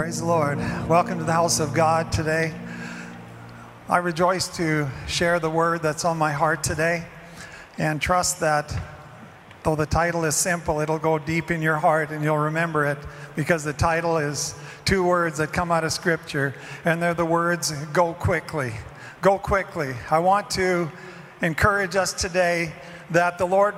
[0.00, 0.56] Praise the Lord.
[0.88, 2.54] Welcome to the house of God today.
[3.86, 7.04] I rejoice to share the word that's on my heart today
[7.76, 8.74] and trust that
[9.62, 12.96] though the title is simple, it'll go deep in your heart and you'll remember it
[13.36, 14.54] because the title is
[14.86, 16.54] two words that come out of Scripture
[16.86, 18.72] and they're the words go quickly.
[19.20, 19.92] Go quickly.
[20.10, 20.90] I want to
[21.42, 22.72] encourage us today
[23.10, 23.74] that the Lord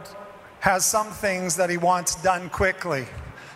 [0.60, 3.06] has some things that He wants done quickly.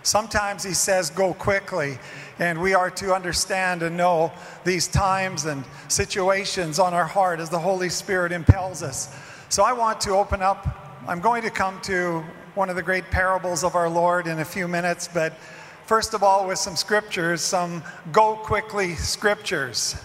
[0.02, 1.98] Sometimes He says, go quickly.
[2.38, 4.30] And we are to understand and know
[4.62, 9.14] these times and situations on our heart as the Holy Spirit impels us.
[9.48, 11.02] So I want to open up.
[11.08, 12.22] I'm going to come to
[12.54, 15.34] one of the great parables of our Lord in a few minutes, but
[15.86, 19.96] first of all, with some scriptures, some go quickly scriptures.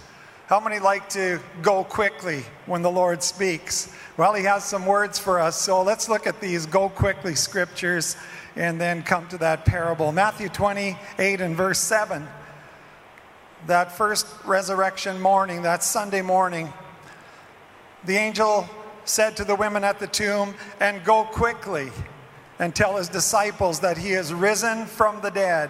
[0.47, 3.93] How many like to go quickly when the Lord speaks?
[4.17, 8.15] Well, He has some words for us, so let's look at these go quickly scriptures
[8.55, 10.11] and then come to that parable.
[10.11, 12.27] Matthew 28 and verse 7.
[13.67, 16.71] That first resurrection morning, that Sunday morning,
[18.05, 18.67] the angel
[19.05, 21.91] said to the women at the tomb, And go quickly
[22.59, 25.69] and tell his disciples that he is risen from the dead.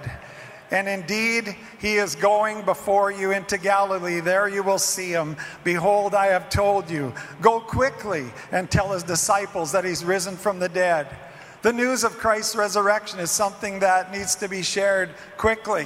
[0.72, 4.22] And indeed, he is going before you into Galilee.
[4.22, 5.36] There you will see him.
[5.66, 7.14] Behold, I have told you.
[7.42, 11.08] Go quickly and tell his disciples that he's risen from the dead.
[11.62, 15.86] The news of Christ's resurrection is something that needs to be shared quickly.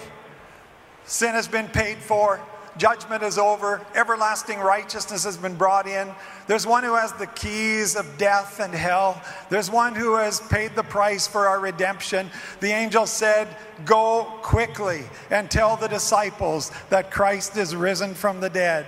[1.04, 2.40] Sin has been paid for,
[2.78, 6.10] judgment is over, everlasting righteousness has been brought in.
[6.48, 9.22] There's one who has the keys of death and hell.
[9.50, 12.30] There's one who has paid the price for our redemption.
[12.62, 13.50] The angel said,
[13.84, 18.86] Go quickly and tell the disciples that Christ is risen from the dead.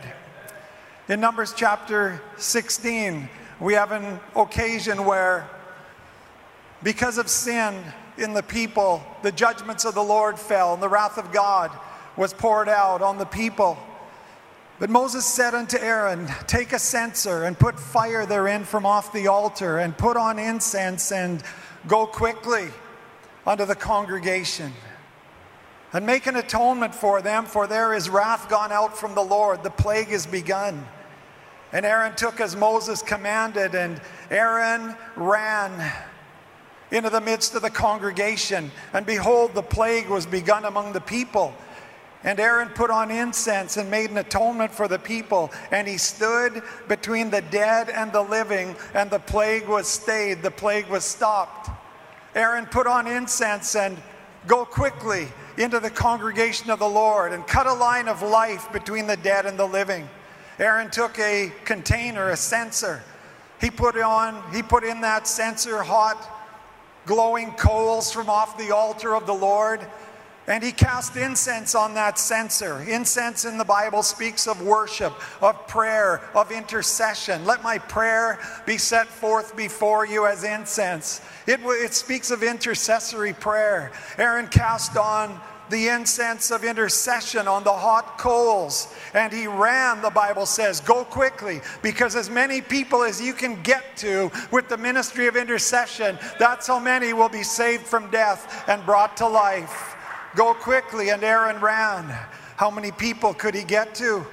[1.09, 3.27] In Numbers chapter 16,
[3.59, 5.49] we have an occasion where
[6.83, 7.75] because of sin
[8.17, 11.72] in the people, the judgments of the Lord fell, and the wrath of God
[12.16, 13.78] was poured out on the people.
[14.80, 19.28] But Moses said unto Aaron, Take a censer and put fire therein from off the
[19.28, 21.42] altar, and put on incense, and
[21.87, 22.70] go quickly
[23.45, 24.73] unto the congregation.
[25.93, 29.64] And make an atonement for them, for there is wrath gone out from the Lord,
[29.64, 30.86] the plague is begun.
[31.73, 33.99] And Aaron took as Moses commanded, and
[34.30, 35.92] Aaron ran
[36.92, 38.71] into the midst of the congregation.
[38.93, 41.53] And behold, the plague was begun among the people.
[42.23, 45.52] And Aaron put on incense and made an atonement for the people.
[45.71, 50.52] And he stood between the dead and the living, and the plague was stayed, the
[50.52, 51.70] plague was stopped.
[52.36, 53.98] Aaron put on incense and
[54.45, 55.27] go quickly
[55.58, 59.45] into the congregation of the Lord and cut a line of life between the dead
[59.45, 60.08] and the living.
[60.59, 63.04] Aaron took a container, a censer.
[63.59, 66.36] He put on, he put in that censer hot
[67.07, 69.81] glowing coals from off the altar of the Lord.
[70.45, 72.81] And he cast incense on that censer.
[72.83, 77.43] Incense in the Bible speaks of worship, of prayer, of intercession.
[77.45, 81.19] Let my prayer be set forth before you as incense.
[81.47, 83.91] It, it speaks of intercessory prayer.
[84.17, 85.37] Aaron cast on
[85.70, 88.94] the incense of intercession on the hot coals.
[89.14, 93.61] And he ran, the Bible says, go quickly, because as many people as you can
[93.64, 98.64] get to with the ministry of intercession, that's how many will be saved from death
[98.67, 99.95] and brought to life.
[100.36, 102.05] Go quickly, and Aaron ran.
[102.58, 104.26] How many people could he get to?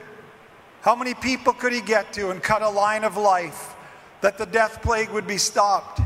[0.83, 3.75] How many people could he get to and cut a line of life
[4.21, 6.01] that the death plague would be stopped?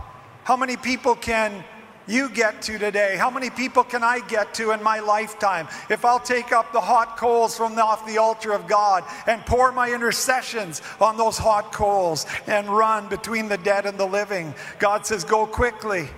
[0.45, 1.65] How many people can
[2.09, 3.17] you get to today?
[3.17, 5.69] How many people can I get to in my lifetime?
[5.91, 9.71] If I'll take up the hot coals from off the altar of God and pour
[9.73, 15.07] my intercessions on those hot coals and run between the dead and the living, God
[15.07, 16.09] says, Go quickly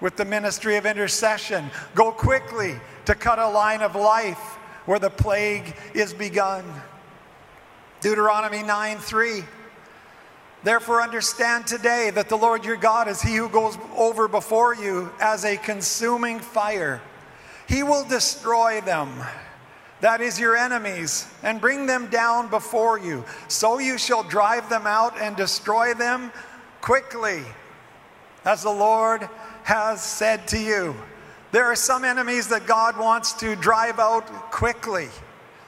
[0.00, 1.70] with the ministry of intercession.
[1.94, 2.74] Go quickly
[3.06, 6.64] to cut a line of life where the plague is begun.
[8.00, 9.44] Deuteronomy 9 3.
[10.64, 15.10] Therefore, understand today that the Lord your God is He who goes over before you
[15.20, 17.00] as a consuming fire.
[17.68, 19.08] He will destroy them,
[20.00, 23.24] that is, your enemies, and bring them down before you.
[23.48, 26.30] So you shall drive them out and destroy them
[26.80, 27.42] quickly,
[28.44, 29.28] as the Lord
[29.64, 30.94] has said to you.
[31.50, 35.08] There are some enemies that God wants to drive out quickly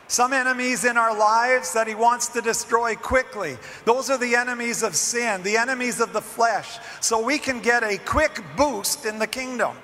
[0.07, 3.57] some enemies in our lives that He wants to destroy quickly.
[3.85, 6.79] Those are the enemies of sin, the enemies of the flesh.
[7.01, 9.77] So we can get a quick boost in the kingdom.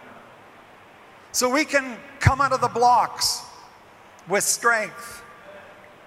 [1.32, 3.42] So we can come out of the blocks
[4.28, 5.22] with strength.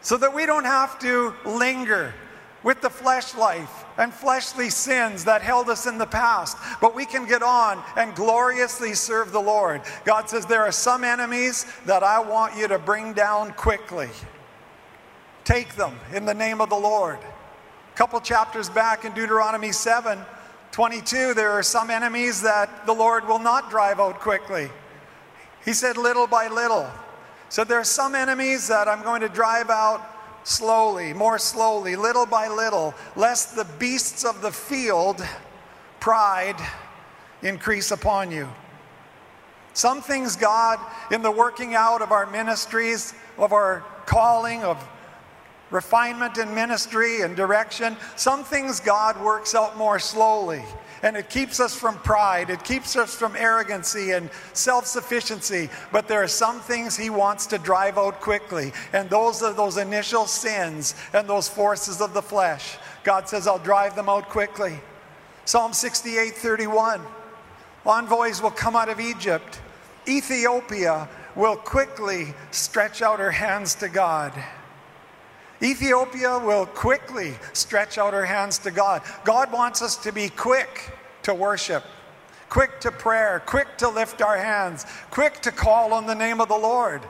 [0.01, 2.13] So that we don't have to linger
[2.63, 7.05] with the flesh life and fleshly sins that held us in the past, but we
[7.05, 9.81] can get on and gloriously serve the Lord.
[10.05, 14.09] God says, There are some enemies that I want you to bring down quickly.
[15.43, 17.19] Take them in the name of the Lord.
[17.19, 20.19] A couple chapters back in Deuteronomy 7
[20.71, 24.71] 22, there are some enemies that the Lord will not drive out quickly.
[25.63, 26.89] He said, little by little.
[27.49, 30.01] So there are some enemies that I'm going to drive out
[30.43, 35.25] slowly, more slowly, little by little, lest the beasts of the field,
[35.99, 36.57] pride,
[37.41, 38.47] increase upon you.
[39.73, 40.79] Some things, God,
[41.11, 44.87] in the working out of our ministries, of our calling, of
[45.71, 50.63] refinement in ministry and direction, some things God works out more slowly.
[51.03, 52.49] And it keeps us from pride.
[52.49, 55.69] It keeps us from arrogancy and self sufficiency.
[55.91, 58.71] But there are some things He wants to drive out quickly.
[58.93, 62.77] And those are those initial sins and those forces of the flesh.
[63.03, 64.79] God says, I'll drive them out quickly.
[65.45, 67.01] Psalm 68 31.
[67.85, 69.59] Envoys will come out of Egypt.
[70.07, 74.31] Ethiopia will quickly stretch out her hands to God.
[75.63, 79.01] Ethiopia will quickly stretch out her hands to God.
[79.23, 81.85] God wants us to be quick to worship,
[82.49, 86.49] quick to prayer, quick to lift our hands, quick to call on the name of
[86.49, 87.01] the Lord.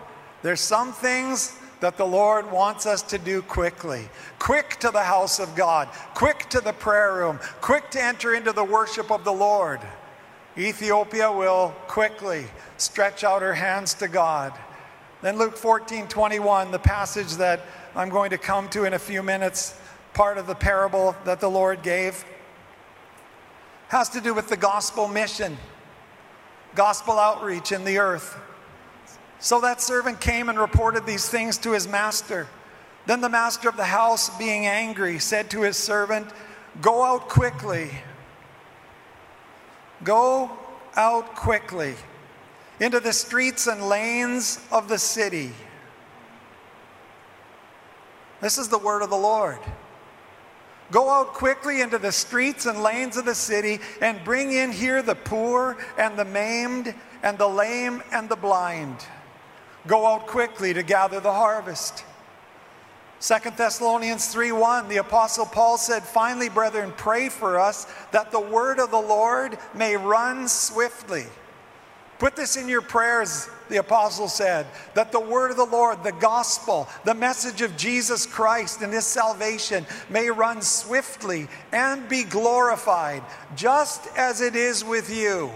[0.44, 4.08] There's some things that the Lord wants us to do quickly.
[4.38, 8.52] Quick to the house of God, quick to the prayer room, quick to enter into
[8.52, 9.82] the worship of the Lord.
[10.58, 12.46] Ethiopia will quickly
[12.78, 14.54] stretch out her hands to God.
[15.24, 17.62] Then Luke 14 21, the passage that
[17.96, 19.80] I'm going to come to in a few minutes,
[20.16, 22.26] part of the parable that the Lord gave,
[23.90, 25.58] has to do with the gospel mission,
[26.74, 28.36] gospel outreach in the earth.
[29.38, 32.48] So that servant came and reported these things to his master.
[33.06, 36.28] Then the master of the house, being angry, said to his servant,
[36.82, 37.92] Go out quickly.
[40.04, 40.50] Go
[40.96, 41.94] out quickly
[42.80, 45.52] into the streets and lanes of the city
[48.44, 49.60] this is the word of the Lord.
[50.92, 55.02] Go out quickly into the streets and lanes of the city and bring in here
[55.02, 56.94] the poor and the maimed
[57.24, 58.98] and the lame and the blind.
[59.88, 62.04] Go out quickly to gather the harvest.
[63.22, 68.80] 2 Thessalonians 3:1 the apostle Paul said finally brethren pray for us that the word
[68.80, 71.28] of the Lord may run swiftly
[72.20, 76.12] Put this in your prayers, the apostle said, that the word of the Lord, the
[76.12, 83.24] gospel, the message of Jesus Christ and his salvation may run swiftly and be glorified,
[83.56, 85.52] just as it is with you.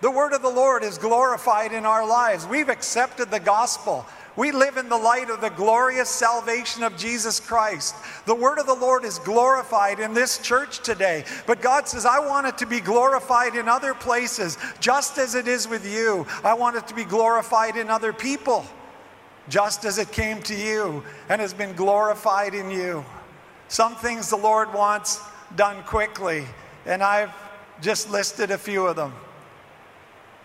[0.00, 2.46] The word of the Lord is glorified in our lives.
[2.46, 4.04] We've accepted the gospel.
[4.36, 7.94] We live in the light of the glorious salvation of Jesus Christ.
[8.26, 11.24] The word of the Lord is glorified in this church today.
[11.46, 15.46] But God says, I want it to be glorified in other places, just as it
[15.46, 16.26] is with you.
[16.42, 18.66] I want it to be glorified in other people,
[19.48, 23.04] just as it came to you and has been glorified in you.
[23.68, 25.20] Some things the Lord wants
[25.54, 26.44] done quickly,
[26.86, 27.32] and I've
[27.80, 29.12] just listed a few of them.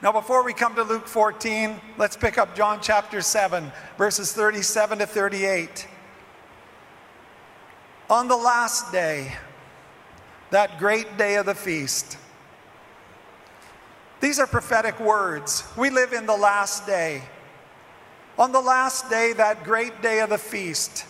[0.02, 5.00] Now, before we come to Luke 14, let's pick up John chapter 7, verses 37
[5.00, 5.86] to 38.
[8.10, 9.34] On the last day,
[10.52, 12.18] that great day of the feast,
[14.22, 15.66] these are prophetic words.
[15.76, 17.22] We live in the last day.
[18.38, 21.06] On the last day, that great day of the feast,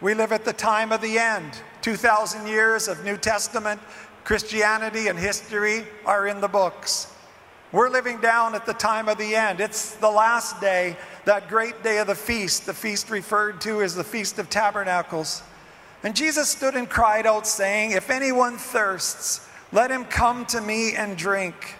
[0.00, 1.60] we live at the time of the end.
[1.82, 3.82] 2,000 years of New Testament
[4.24, 7.14] Christianity and history are in the books.
[7.70, 9.60] We're living down at the time of the end.
[9.60, 10.96] It's the last day,
[11.26, 12.64] that great day of the feast.
[12.64, 15.42] The feast referred to as the Feast of Tabernacles.
[16.02, 20.94] And Jesus stood and cried out, saying, If anyone thirsts, let him come to me
[20.94, 21.76] and drink.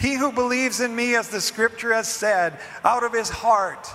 [0.00, 3.88] He who believes in me, as the scripture has said, out of his heart,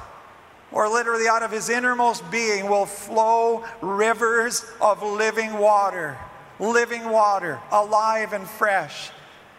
[0.71, 6.15] or literally out of his innermost being, will flow rivers of living water.
[6.59, 9.09] Living water, alive and fresh.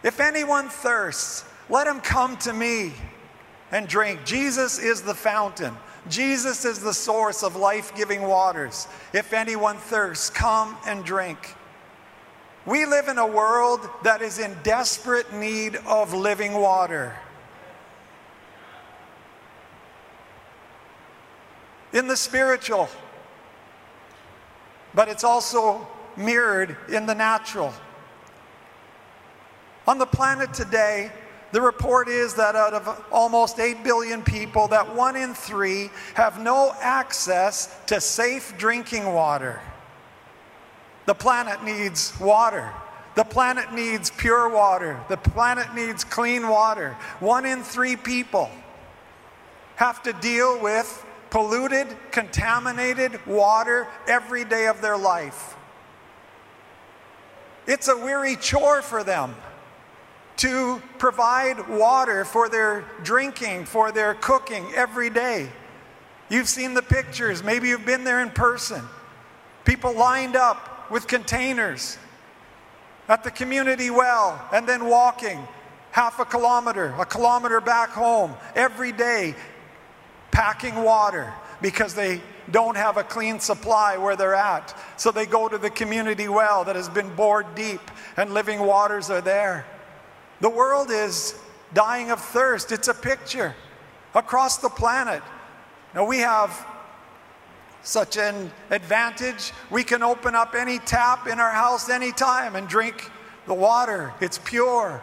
[0.03, 2.93] If anyone thirsts, let him come to me
[3.71, 4.25] and drink.
[4.25, 5.75] Jesus is the fountain.
[6.09, 8.87] Jesus is the source of life giving waters.
[9.13, 11.55] If anyone thirsts, come and drink.
[12.65, 17.15] We live in a world that is in desperate need of living water.
[21.93, 22.87] In the spiritual,
[24.93, 27.73] but it's also mirrored in the natural.
[29.87, 31.11] On the planet today,
[31.51, 36.39] the report is that out of almost 8 billion people, that one in three have
[36.39, 39.59] no access to safe drinking water.
[41.05, 42.71] The planet needs water.
[43.15, 44.99] The planet needs pure water.
[45.09, 46.95] The planet needs clean water.
[47.19, 48.51] One in three people
[49.75, 55.55] have to deal with polluted, contaminated water every day of their life.
[57.65, 59.35] It's a weary chore for them
[60.39, 65.49] to provide water for their drinking, for their cooking every day.
[66.29, 68.81] You've seen the pictures, maybe you've been there in person.
[69.65, 71.97] People lined up with containers
[73.09, 75.45] at the community well and then walking
[75.91, 79.35] half a kilometer, a kilometer back home every day,
[80.31, 84.73] packing water because they don't have a clean supply where they're at.
[84.95, 87.81] So they go to the community well that has been bored deep
[88.15, 89.65] and living waters are there.
[90.41, 91.35] The world is
[91.73, 92.71] dying of thirst.
[92.71, 93.55] It's a picture
[94.15, 95.21] across the planet.
[95.93, 96.65] Now we have
[97.83, 99.51] such an advantage.
[99.69, 103.11] We can open up any tap in our house anytime and drink
[103.47, 104.13] the water.
[104.21, 105.01] It's pure.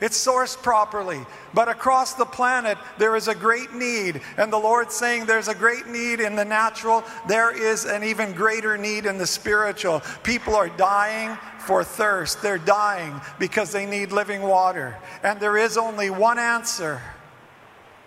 [0.00, 1.20] It's sourced properly.
[1.54, 4.20] But across the planet, there is a great need.
[4.36, 8.32] And the Lord's saying there's a great need in the natural, there is an even
[8.32, 10.02] greater need in the spiritual.
[10.22, 14.96] People are dying for thirst, they're dying because they need living water.
[15.22, 17.00] And there is only one answer.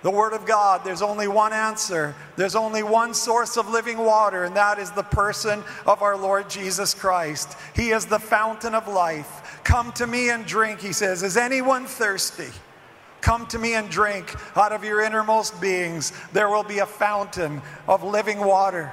[0.04, 2.14] The Word of God, there's only one answer.
[2.36, 6.50] There's only one source of living water, and that is the person of our Lord
[6.50, 7.58] Jesus Christ.
[7.76, 9.47] He is the fountain of life.
[9.68, 11.24] Come to me and drink, he says.
[11.24, 12.48] Is anyone thirsty?
[13.20, 16.14] Come to me and drink out of your innermost beings.
[16.32, 18.90] There will be a fountain of living water.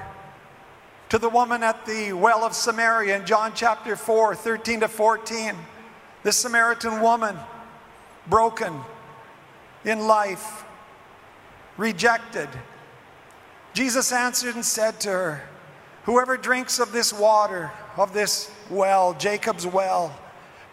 [1.10, 5.54] To the woman at the well of Samaria in John chapter 4, 13 to 14,
[6.24, 7.36] this Samaritan woman,
[8.26, 8.80] broken
[9.84, 10.64] in life,
[11.76, 12.48] rejected.
[13.74, 15.48] Jesus answered and said to her,
[16.02, 20.18] Whoever drinks of this water, of this well, Jacob's well,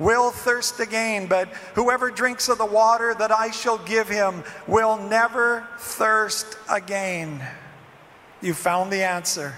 [0.01, 4.97] will thirst again, but whoever drinks of the water that I shall give him will
[4.97, 7.41] never thirst again.
[8.41, 9.53] You found the answer.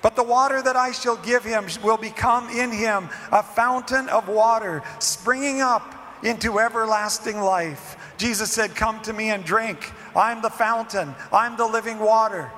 [0.00, 4.28] But the water that I shall give him will become in him a fountain of
[4.28, 7.96] water, springing up into everlasting life.
[8.16, 9.92] Jesus said, Come to me and drink.
[10.14, 12.50] I'm the fountain, I'm the living water.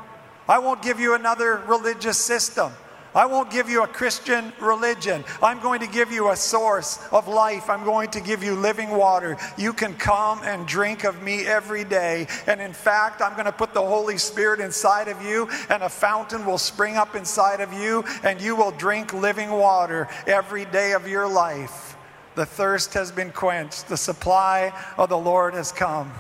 [0.49, 2.73] I won't give you another religious system.
[3.15, 5.25] I won't give you a Christian religion.
[5.43, 7.69] I'm going to give you a source of life.
[7.69, 9.37] I'm going to give you living water.
[9.59, 12.29] You can come and drink of me every day.
[12.47, 15.89] And in fact, I'm going to put the Holy Spirit inside of you, and a
[15.89, 20.93] fountain will spring up inside of you, and you will drink living water every day
[20.93, 21.97] of your life.
[22.37, 26.13] The thirst has been quenched, the supply of the Lord has come.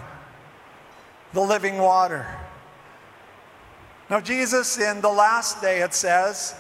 [1.35, 2.26] The living water.
[4.11, 6.56] Now, Jesus, in the last day, it says,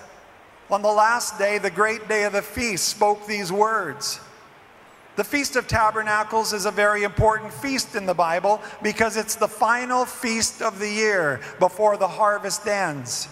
[0.72, 4.20] on the last day, the great day of the feast, spoke these words.
[5.16, 9.48] The Feast of Tabernacles is a very important feast in the Bible because it's the
[9.48, 13.28] final feast of the year before the harvest ends.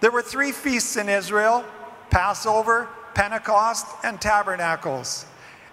[0.00, 1.64] There were three feasts in Israel
[2.10, 5.24] Passover, Pentecost, and Tabernacles.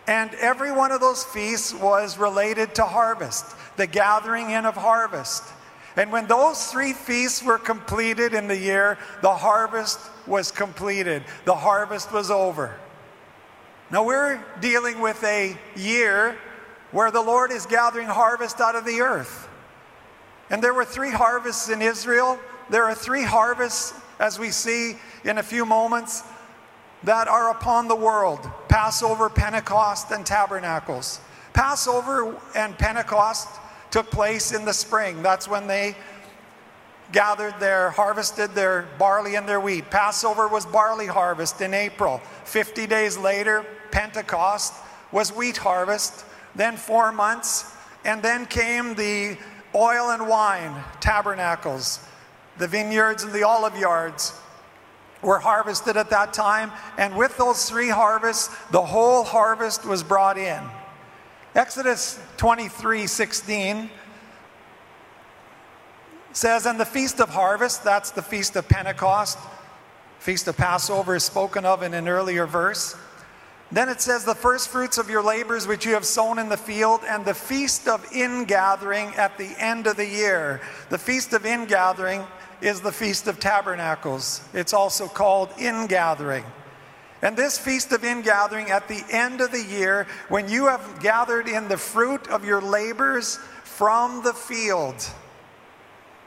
[0.07, 5.43] And every one of those feasts was related to harvest, the gathering in of harvest.
[5.95, 11.23] And when those three feasts were completed in the year, the harvest was completed.
[11.45, 12.75] The harvest was over.
[13.91, 16.37] Now we're dealing with a year
[16.91, 19.47] where the Lord is gathering harvest out of the earth.
[20.49, 22.39] And there were three harvests in Israel.
[22.69, 26.23] There are three harvests, as we see in a few moments,
[27.03, 31.19] that are upon the world Passover, Pentecost, and Tabernacles.
[31.53, 33.47] Passover and Pentecost
[33.91, 35.21] took place in the spring.
[35.21, 35.95] That's when they
[37.11, 39.89] gathered their, harvested their barley and their wheat.
[39.89, 42.21] Passover was barley harvest in April.
[42.45, 44.73] 50 days later, Pentecost
[45.11, 46.25] was wheat harvest.
[46.55, 47.73] Then four months,
[48.05, 49.37] and then came the
[49.75, 51.99] oil and wine tabernacles.
[52.57, 54.33] The vineyards and the olive yards
[55.21, 56.71] were harvested at that time.
[56.97, 60.61] And with those three harvests, the whole harvest was brought in.
[61.59, 63.89] Exodus 23 16
[66.31, 69.37] says, And the feast of harvest, that's the feast of Pentecost,
[70.19, 72.95] feast of Passover is spoken of in an earlier verse.
[73.73, 76.55] Then it says, The first fruits of your labors which you have sown in the
[76.55, 80.61] field, and the feast of ingathering at the end of the year.
[80.89, 82.23] The feast of ingathering
[82.61, 84.47] is the feast of tabernacles.
[84.53, 86.45] It's also called ingathering.
[87.21, 91.47] And this feast of ingathering at the end of the year, when you have gathered
[91.47, 94.95] in the fruit of your labors from the field.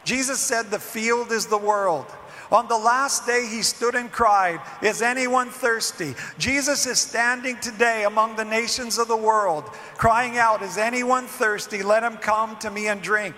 [0.04, 2.06] Jesus said, The field is the world.
[2.50, 6.14] On the last day, he stood and cried, Is anyone thirsty?
[6.38, 9.64] Jesus is standing today among the nations of the world,
[9.96, 11.82] crying out, Is anyone thirsty?
[11.82, 13.34] Let him come to me and drink.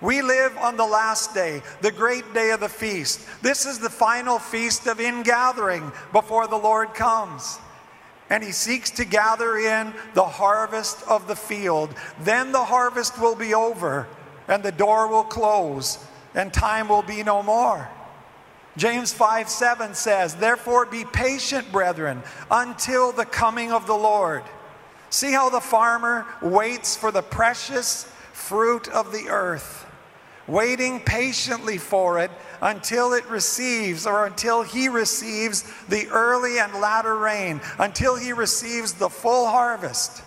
[0.00, 3.26] We live on the last day, the great day of the feast.
[3.42, 7.58] This is the final feast of ingathering before the Lord comes.
[8.30, 11.94] And he seeks to gather in the harvest of the field.
[12.20, 14.06] Then the harvest will be over,
[14.46, 15.98] and the door will close,
[16.34, 17.88] and time will be no more.
[18.76, 24.44] James 5 7 says, Therefore be patient, brethren, until the coming of the Lord.
[25.10, 28.06] See how the farmer waits for the precious
[28.38, 29.84] fruit of the earth,
[30.46, 32.30] waiting patiently for it
[32.62, 38.94] until it receives or until he receives the early and latter rain, until he receives
[38.94, 40.22] the full harvest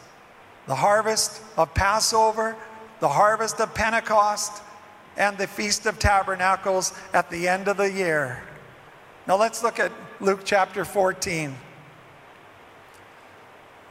[0.68, 2.56] the harvest of Passover,
[3.00, 4.62] the harvest of Pentecost,
[5.18, 8.44] and the Feast of Tabernacles at the end of the year.
[9.28, 11.56] Now let's look at Luke chapter 14,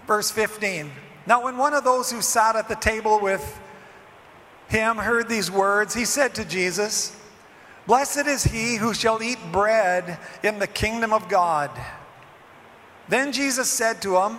[0.07, 0.91] verse 15.
[1.27, 3.61] Now, when one of those who sat at the table with
[4.71, 7.17] him heard these words, he said to Jesus,
[7.87, 11.71] Blessed is he who shall eat bread in the kingdom of God.
[13.09, 14.39] Then Jesus said to him,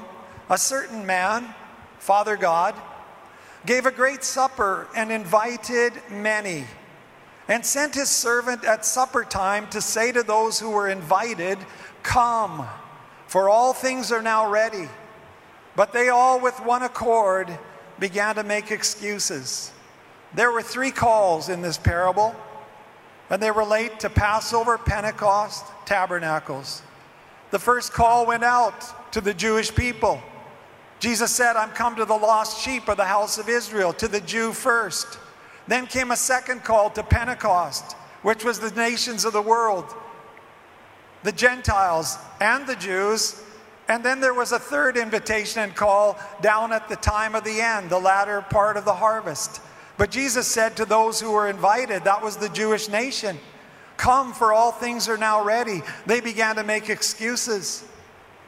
[0.50, 1.54] A certain man,
[2.00, 2.76] Father God,
[3.66, 6.66] gave a great supper and invited many
[7.50, 11.58] and sent his servant at supper time to say to those who were invited,
[12.04, 12.66] Come,
[13.28, 14.88] for all things are now ready.
[15.76, 17.50] But they all, with one accord,
[18.00, 19.74] began to make excuses.
[20.34, 22.36] There were three calls in this parable,
[23.30, 26.82] and they relate to Passover, Pentecost, Tabernacles.
[27.52, 30.22] The first call went out to the Jewish people.
[31.00, 34.22] Jesus said, I'm come to the lost sheep of the house of Israel, to the
[34.22, 35.20] Jew first.
[35.68, 39.86] Then came a second call to Pentecost, which was the nations of the world,
[41.24, 43.44] the Gentiles and the Jews.
[43.88, 47.60] And then there was a third invitation and call down at the time of the
[47.60, 49.60] end, the latter part of the harvest.
[50.02, 53.38] But Jesus said to those who were invited, that was the Jewish nation,
[53.98, 55.84] Come, for all things are now ready.
[56.08, 57.84] They began to make excuses.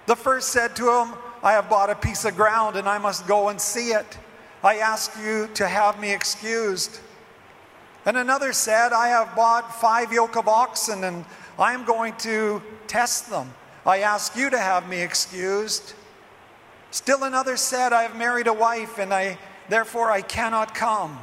[0.08, 3.28] The first said to him, I have bought a piece of ground and I must
[3.28, 4.18] go and see it.
[4.64, 7.00] I ask you to have me excused.
[8.08, 11.24] And another said, I have bought five yoke of oxen and
[11.60, 13.54] I am going to test them.
[13.86, 15.94] I ask you to have me excused.
[16.90, 19.38] Still another said, I have married a wife and I
[19.70, 21.20] therefore I cannot come.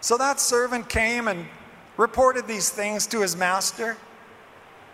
[0.00, 1.46] So that servant came and
[1.96, 3.96] reported these things to his master.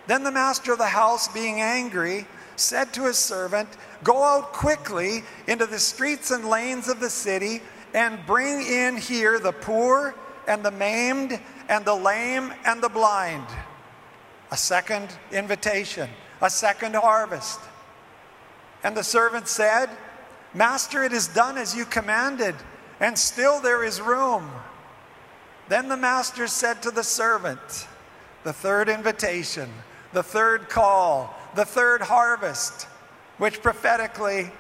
[0.07, 3.69] Then the master of the house, being angry, said to his servant,
[4.03, 7.61] Go out quickly into the streets and lanes of the city
[7.95, 10.15] and bring in here the poor
[10.47, 11.39] and the maimed
[11.69, 13.47] and the lame and the blind.
[14.51, 16.09] A second invitation,
[16.41, 17.61] a second harvest.
[18.85, 19.89] And the servant said,
[20.55, 22.55] Master, it is done as you commanded,
[23.01, 24.51] and still there is room.
[25.69, 27.89] Then the master said to the servant,
[28.45, 29.69] the third invitation,
[30.13, 32.87] the third call, the third harvest,
[33.39, 34.51] which prophetically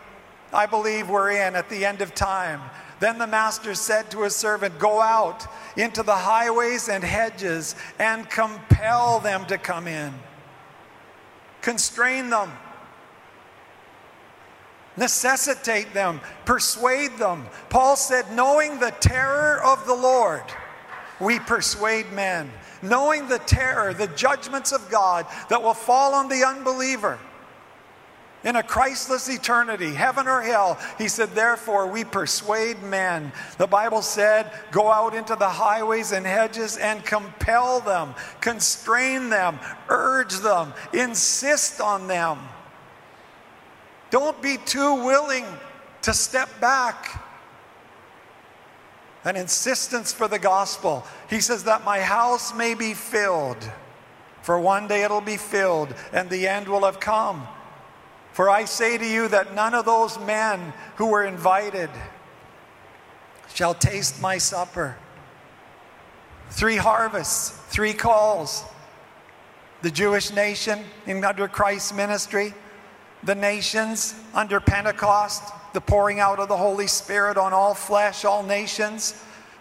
[0.52, 2.60] I believe we're in at the end of time.
[2.98, 8.28] Then the master said to his servant, Go out into the highways and hedges and
[8.28, 10.14] compel them to come in.
[11.60, 12.50] Constrain them.
[14.96, 16.20] Necessitate them.
[16.46, 17.46] Persuade them.
[17.68, 20.44] Paul said, Knowing the terror of the Lord,
[21.20, 22.50] we persuade men
[22.82, 27.18] knowing the terror, the judgments of God that will fall on the unbeliever
[28.44, 30.78] in a Christless eternity, heaven or hell.
[30.98, 33.32] He said, Therefore, we persuade men.
[33.58, 39.58] The Bible said, Go out into the highways and hedges and compel them, constrain them,
[39.88, 42.38] urge them, insist on them.
[44.10, 45.44] Don't be too willing
[46.02, 47.25] to step back
[49.26, 51.04] an insistence for the gospel.
[51.28, 53.58] He says that my house may be filled,
[54.40, 57.46] for one day it'll be filled, and the end will have come.
[58.32, 61.90] For I say to you that none of those men who were invited
[63.52, 64.96] shall taste my supper.
[66.50, 68.62] Three harvests, three calls.
[69.82, 72.54] The Jewish nation in, under Christ's ministry,
[73.24, 75.42] the nations under Pentecost,
[75.76, 79.14] the pouring out of the Holy Spirit on all flesh, all nations,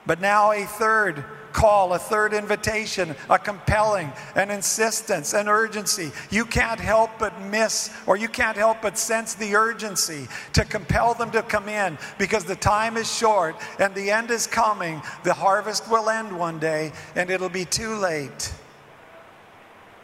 [0.05, 6.13] but now a third call, a third invitation, a compelling, an insistence, an urgency.
[6.31, 11.15] You can't help but miss, or you can't help but sense the urgency to compel
[11.15, 15.01] them to come in because the time is short and the end is coming.
[15.25, 18.53] The harvest will end one day and it'll be too late.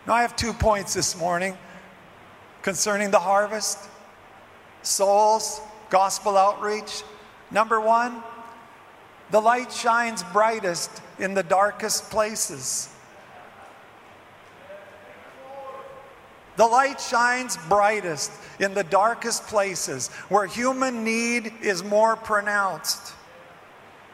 [0.05, 1.57] Now, I have two points this morning
[2.63, 3.79] concerning the harvest,
[4.81, 7.03] souls, gospel outreach.
[7.51, 8.23] Number one,
[9.29, 12.89] the light shines brightest in the darkest places.
[16.57, 23.13] The light shines brightest in the darkest places where human need is more pronounced.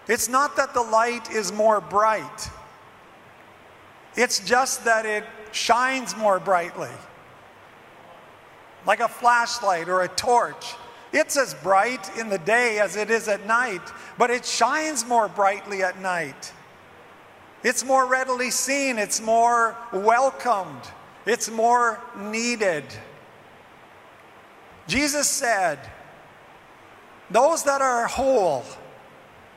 [0.08, 2.50] It's not that the light is more bright,
[4.16, 6.90] it's just that it shines more brightly.
[8.86, 10.76] Like a flashlight or a torch.
[11.20, 13.82] It's as bright in the day as it is at night,
[14.20, 16.54] but it shines more brightly at night.
[17.64, 20.84] It's more readily seen, it's more welcomed,
[21.26, 22.84] it's more needed.
[24.88, 25.80] Jesus said,
[27.32, 28.64] Those that are whole,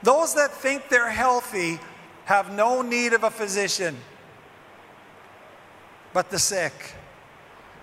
[0.03, 1.79] those that think they're healthy,
[2.25, 3.99] have no need of a physician,
[6.15, 6.73] but the sick.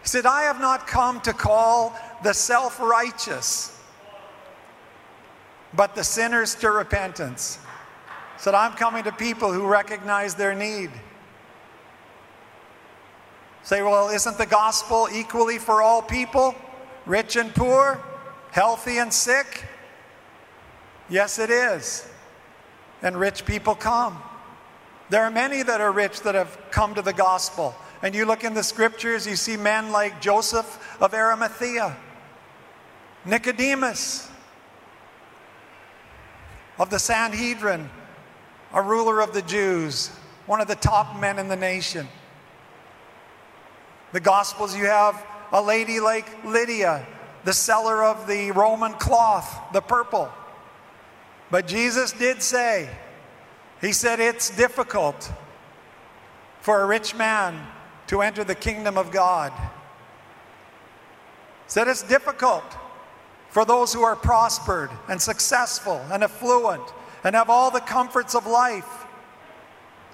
[0.01, 3.79] He said, I have not come to call the self righteous,
[5.73, 7.59] but the sinners to repentance.
[8.37, 10.91] Said, I'm coming to people who recognize their need.
[13.63, 16.55] Say, well, isn't the gospel equally for all people,
[17.05, 18.01] rich and poor,
[18.51, 19.65] healthy and sick?
[21.09, 22.07] Yes, it is.
[23.01, 24.21] And rich people come.
[25.09, 27.75] There are many that are rich that have come to the gospel.
[28.01, 31.97] And you look in the scriptures, you see men like Joseph of Arimathea,
[33.27, 34.29] Nicodemus
[36.79, 37.89] of the Sanhedrin,
[38.73, 40.07] a ruler of the Jews,
[40.45, 42.07] one of the top men in the nation.
[44.13, 47.05] The Gospels, you have a lady like Lydia,
[47.43, 50.31] the seller of the Roman cloth, the purple.
[51.51, 52.89] But Jesus did say,
[53.81, 55.31] He said, it's difficult
[56.61, 57.67] for a rich man
[58.07, 59.51] to enter the kingdom of God.
[59.51, 59.63] He
[61.67, 62.63] Said it's difficult
[63.49, 66.83] for those who are prospered and successful and affluent
[67.23, 69.05] and have all the comforts of life,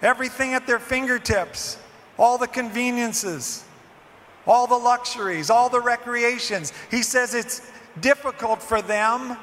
[0.02, 1.78] everything at their fingertips,
[2.17, 3.63] all the conveniences,
[4.46, 6.74] all the luxuries, all the recreations.
[6.91, 7.62] He says it's
[8.00, 9.38] difficult for them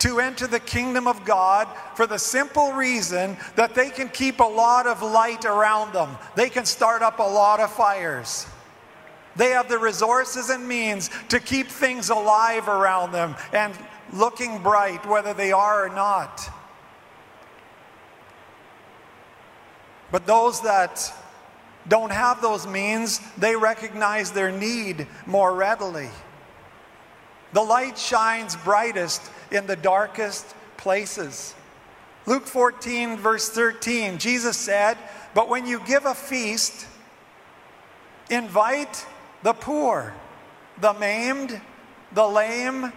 [0.00, 4.44] to enter the kingdom of God for the simple reason that they can keep a
[4.44, 6.16] lot of light around them.
[6.34, 8.46] They can start up a lot of fires.
[9.36, 13.76] They have the resources and means to keep things alive around them and
[14.12, 16.48] looking bright, whether they are or not.
[20.10, 21.12] But those that
[21.88, 26.10] don't have those means, they recognize their need more readily.
[27.52, 31.54] The light shines brightest in the darkest places.
[32.26, 34.98] Luke 14, verse 13, Jesus said,
[35.34, 36.86] But when you give a feast,
[38.28, 39.06] invite
[39.42, 40.14] the poor,
[40.80, 41.60] the maimed,
[42.12, 42.92] the lame,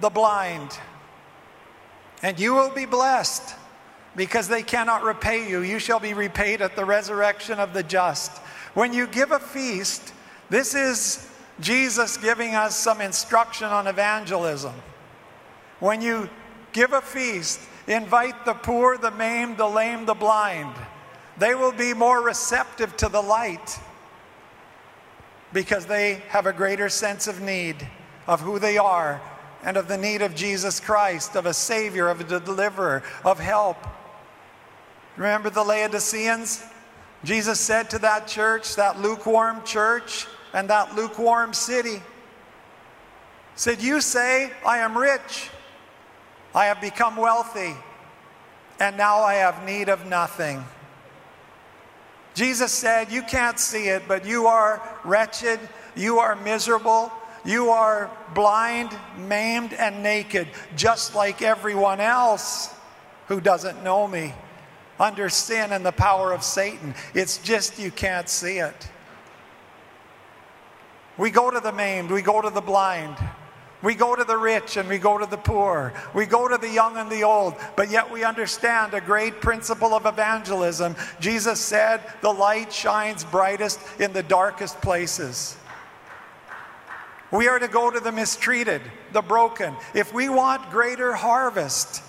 [0.00, 0.78] the blind,
[2.22, 3.54] and you will be blessed
[4.16, 5.62] because they cannot repay you.
[5.62, 8.32] You shall be repaid at the resurrection of the just.
[8.74, 10.12] When you give a feast,
[10.50, 11.28] this is
[11.60, 14.74] Jesus giving us some instruction on evangelism.
[15.80, 16.28] When you
[16.72, 20.74] give a feast, invite the poor, the maimed, the lame, the blind.
[21.38, 23.78] They will be more receptive to the light
[25.52, 27.88] because they have a greater sense of need
[28.26, 29.20] of who they are
[29.64, 33.76] and of the need of Jesus Christ, of a Savior, of a deliverer, of help.
[35.16, 36.62] Remember the Laodiceans?
[37.24, 42.00] Jesus said to that church, that lukewarm church, and that lukewarm city,
[43.56, 45.50] said, You say, I am rich.
[46.54, 47.74] I have become wealthy,
[48.80, 50.64] and now I have need of nothing.
[52.38, 55.58] Jesus said, You can't see it, but you are wretched,
[55.96, 57.10] you are miserable,
[57.44, 58.96] you are blind,
[59.26, 60.46] maimed, and naked,
[60.76, 62.72] just like everyone else
[63.26, 64.32] who doesn't know me
[65.00, 66.94] under sin and the power of Satan.
[67.12, 68.88] It's just you can't see it.
[71.16, 73.16] We go to the maimed, we go to the blind.
[73.80, 75.92] We go to the rich and we go to the poor.
[76.12, 79.94] We go to the young and the old, but yet we understand a great principle
[79.94, 80.96] of evangelism.
[81.20, 85.56] Jesus said, The light shines brightest in the darkest places.
[87.30, 89.76] We are to go to the mistreated, the broken.
[89.94, 92.02] If we want greater harvest,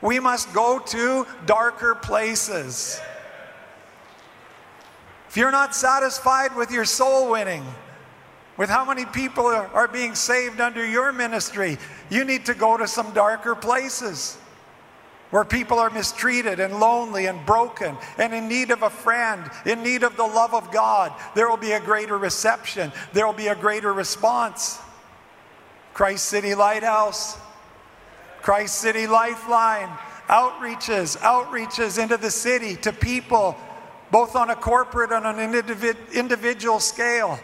[0.00, 3.00] we must go to darker places.
[5.28, 7.64] If you're not satisfied with your soul winning,
[8.56, 11.78] with how many people are being saved under your ministry,
[12.10, 14.36] you need to go to some darker places.
[15.32, 19.82] where people are mistreated and lonely and broken and in need of a friend, in
[19.82, 22.92] need of the love of God, there will be a greater reception.
[23.14, 24.78] There will be a greater response.
[25.94, 27.38] Christ City Lighthouse,
[28.42, 29.88] Christ City Lifeline,
[30.28, 33.56] outreaches, outreaches into the city to people,
[34.10, 35.54] both on a corporate and an
[36.12, 37.40] individual scale.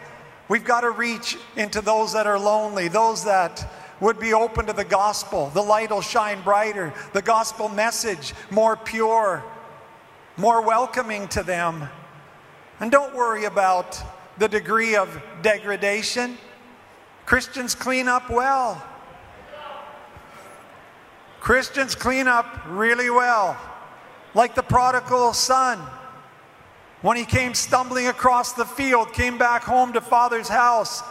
[0.49, 4.73] We've got to reach into those that are lonely, those that would be open to
[4.73, 5.51] the gospel.
[5.53, 9.43] The light will shine brighter, the gospel message more pure,
[10.37, 11.87] more welcoming to them.
[12.79, 14.01] And don't worry about
[14.39, 16.37] the degree of degradation.
[17.25, 18.83] Christians clean up well.
[21.41, 23.55] Christians clean up really well.
[24.33, 25.79] Like the prodigal son.
[27.01, 31.01] When he came stumbling across the field, came back home to father's house,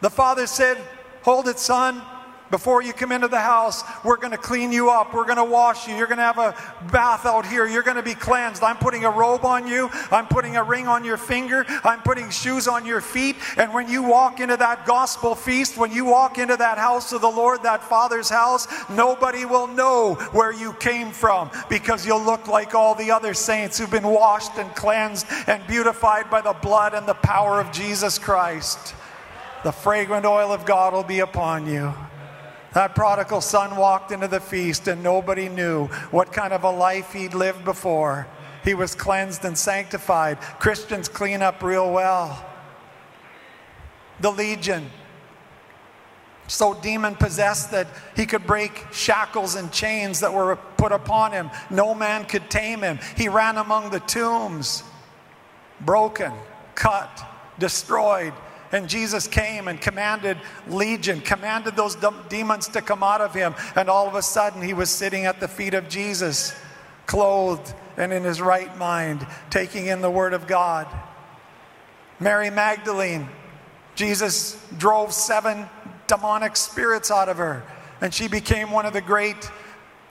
[0.00, 0.78] the father said,
[1.22, 2.02] Hold it, son.
[2.50, 5.14] Before you come into the house, we're going to clean you up.
[5.14, 5.94] We're going to wash you.
[5.94, 6.54] You're going to have a
[6.90, 7.66] bath out here.
[7.68, 8.64] You're going to be cleansed.
[8.64, 9.88] I'm putting a robe on you.
[10.10, 11.64] I'm putting a ring on your finger.
[11.84, 13.36] I'm putting shoes on your feet.
[13.56, 17.20] And when you walk into that gospel feast, when you walk into that house of
[17.20, 22.48] the Lord, that Father's house, nobody will know where you came from because you'll look
[22.48, 26.94] like all the other saints who've been washed and cleansed and beautified by the blood
[26.94, 28.96] and the power of Jesus Christ.
[29.62, 31.94] The fragrant oil of God will be upon you.
[32.72, 37.12] That prodigal son walked into the feast and nobody knew what kind of a life
[37.12, 38.26] he'd lived before.
[38.64, 40.40] He was cleansed and sanctified.
[40.58, 42.46] Christians clean up real well.
[44.20, 44.90] The legion,
[46.46, 51.50] so demon possessed that he could break shackles and chains that were put upon him.
[51.70, 52.98] No man could tame him.
[53.16, 54.82] He ran among the tombs,
[55.80, 56.32] broken,
[56.74, 57.24] cut,
[57.58, 58.34] destroyed.
[58.72, 61.96] And Jesus came and commanded legion, commanded those
[62.28, 63.54] demons to come out of him.
[63.74, 66.54] And all of a sudden, he was sitting at the feet of Jesus,
[67.06, 70.86] clothed and in his right mind, taking in the word of God.
[72.20, 73.28] Mary Magdalene,
[73.94, 75.68] Jesus drove seven
[76.06, 77.64] demonic spirits out of her,
[78.00, 79.50] and she became one of the great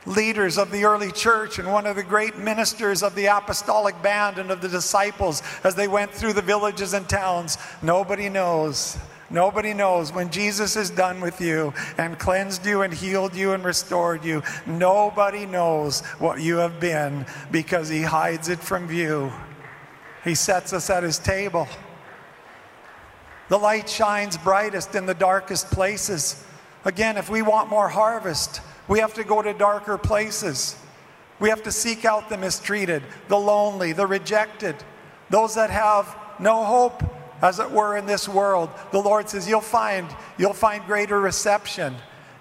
[0.10, 4.40] leaders of the early church and one of the great ministers of the apostolic band
[4.40, 7.58] and of the disciples as they went through the villages and towns.
[7.82, 8.98] Nobody knows.
[9.30, 13.64] Nobody knows when Jesus is done with you and cleansed you and healed you and
[13.64, 14.42] restored you.
[14.66, 19.32] Nobody knows what you have been because he hides it from view.
[20.24, 21.68] He sets us at his table.
[23.50, 26.44] The light shines brightest in the darkest places.
[26.84, 30.76] Again, if we want more harvest, we have to go to darker places.
[31.40, 34.76] We have to seek out the mistreated, the lonely, the rejected,
[35.30, 37.04] those that have no hope,
[37.42, 38.70] as it were, in this world.
[38.92, 41.96] The Lord says, You'll find, you'll find greater reception.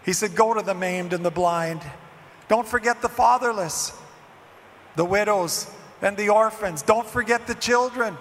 [0.04, 1.82] He said, Go to the maimed and the blind.
[2.48, 3.92] Don't forget the fatherless,
[4.96, 6.80] the widows, and the orphans.
[6.80, 8.16] Don't forget the children.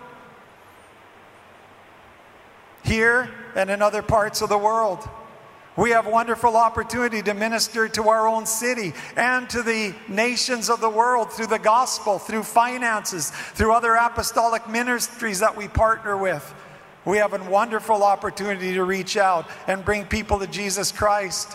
[2.84, 5.08] Here and in other parts of the world.
[5.78, 10.82] We have wonderful opportunity to minister to our own city and to the nations of
[10.82, 16.52] the world through the gospel, through finances, through other apostolic ministries that we partner with.
[17.06, 21.54] We have a wonderful opportunity to reach out and bring people to Jesus Christ.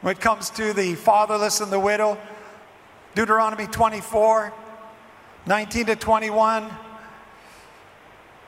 [0.00, 2.18] When it comes to the fatherless and the widow,
[3.16, 4.54] Deuteronomy 24,
[5.46, 6.70] 19 to 21.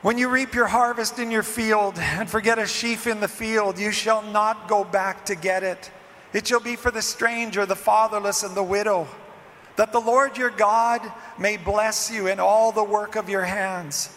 [0.03, 3.79] When you reap your harvest in your field and forget a sheaf in the field,
[3.79, 5.89] you shall not go back to get it.
[6.33, 9.07] It shall be for the stranger, the fatherless, and the widow,
[9.77, 11.01] that the Lord your God
[11.39, 14.13] may bless you in all the work of your hands.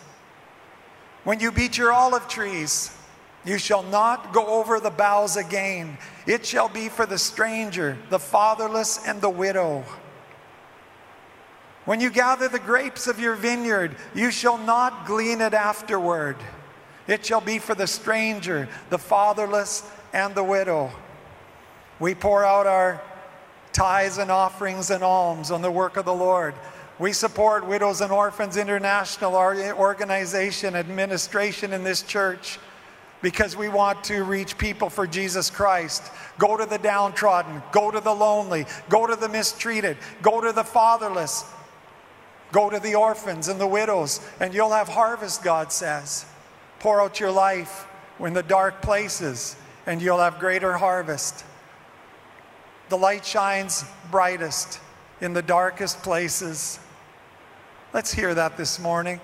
[1.22, 2.90] When you beat your olive trees,
[3.44, 5.98] you shall not go over the boughs again.
[6.26, 9.84] It shall be for the stranger, the fatherless, and the widow.
[11.86, 16.36] When you gather the grapes of your vineyard, you shall not glean it afterward.
[17.06, 20.90] It shall be for the stranger, the fatherless, and the widow.
[22.00, 23.00] We pour out our
[23.72, 26.54] tithes and offerings and alms on the work of the Lord.
[26.98, 32.58] We support Widows and Orphans International, our organization, administration in this church,
[33.22, 36.02] because we want to reach people for Jesus Christ.
[36.38, 40.64] Go to the downtrodden, go to the lonely, go to the mistreated, go to the
[40.64, 41.44] fatherless,
[42.52, 46.24] Go to the orphans and the widows, and you'll have harvest, God says.
[46.78, 47.86] Pour out your life
[48.20, 49.56] in the dark places,
[49.86, 51.44] and you'll have greater harvest.
[52.88, 54.80] The light shines brightest
[55.20, 56.78] in the darkest places.
[57.92, 59.20] Let's hear that this morning.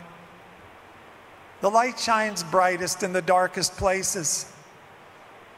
[1.61, 4.53] The light shines brightest in the darkest places.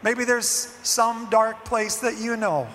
[0.03, 0.46] Maybe there's
[0.83, 2.68] some dark place that you know.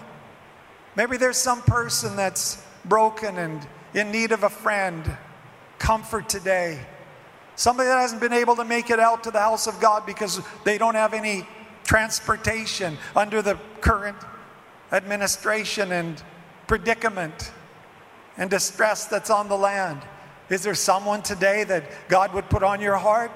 [0.96, 5.18] Maybe there's some person that's broken and in need of a friend,
[5.78, 6.80] comfort today.
[7.56, 10.42] Somebody that hasn't been able to make it out to the house of God because
[10.64, 11.46] they don't have any
[11.84, 14.18] transportation under the current
[14.92, 16.22] administration and
[16.68, 17.52] predicament
[18.38, 20.02] and distress that's on the land.
[20.50, 23.32] Is there someone today that God would put on your heart?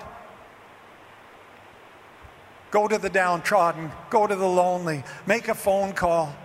[2.71, 6.35] Go to the downtrodden, go to the lonely, make a phone call,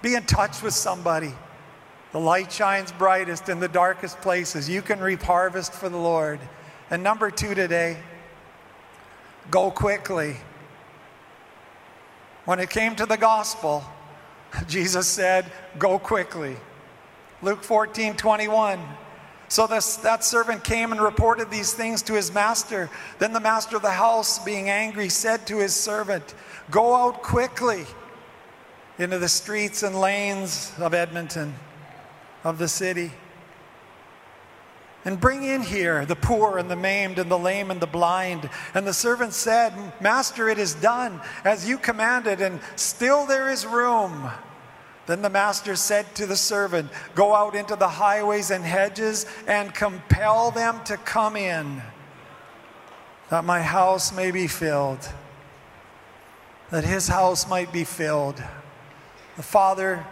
[0.00, 1.32] be in touch with somebody.
[2.12, 4.68] The light shines brightest in the darkest places.
[4.68, 6.40] You can reap harvest for the Lord.
[6.90, 7.96] And number two today,
[9.50, 10.36] go quickly.
[12.44, 13.82] When it came to the gospel,
[14.68, 16.56] Jesus said, Go quickly.
[17.40, 18.80] Luke 14 21.
[19.48, 22.88] So this, that servant came and reported these things to his master.
[23.18, 26.34] Then the master of the house, being angry, said to his servant,
[26.70, 27.84] Go out quickly
[28.98, 31.54] into the streets and lanes of Edmonton,
[32.44, 33.12] of the city,
[35.04, 38.48] and bring in here the poor and the maimed and the lame and the blind.
[38.72, 43.66] And the servant said, Master, it is done as you commanded, and still there is
[43.66, 44.30] room.
[45.06, 49.74] Then the master said to the servant, Go out into the highways and hedges and
[49.74, 51.82] compel them to come in,
[53.28, 55.08] that my house may be filled,
[56.70, 58.40] that his house might be filled.
[59.36, 60.06] The father